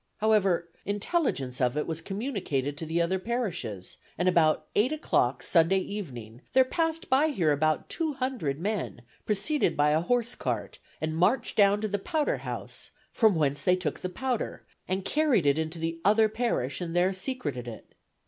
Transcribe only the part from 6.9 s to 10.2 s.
by here about two hundred men, preceded by a